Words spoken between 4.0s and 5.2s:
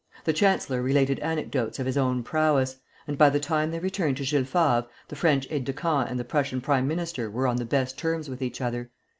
to Jules Favre, the